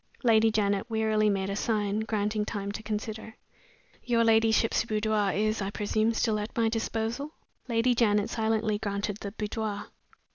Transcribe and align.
Lady 0.23 0.49
Janet 0.49 0.89
wearily 0.89 1.29
made 1.29 1.51
a 1.51 1.55
sign, 1.55 1.99
granting 1.99 2.43
time 2.43 2.71
to 2.71 2.81
consider. 2.81 3.37
"Your 4.03 4.23
ladyship's 4.23 4.83
boudoir 4.83 5.31
is, 5.33 5.61
I 5.61 5.69
presume, 5.69 6.15
still 6.15 6.39
at 6.39 6.57
my 6.57 6.69
disposal?" 6.69 7.35
Lady 7.67 7.93
Janet 7.93 8.27
silently 8.31 8.79
granted 8.79 9.17
the 9.17 9.31
boudoir. 9.31 9.89